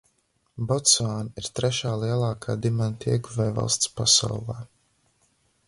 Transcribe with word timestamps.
Botsvāna 0.69 1.41
ir 1.41 1.49
trešā 1.59 1.91
lielākā 2.05 2.57
dimantu 2.65 3.13
ieguvējvalsts 3.13 3.93
pasaulē. 4.01 4.59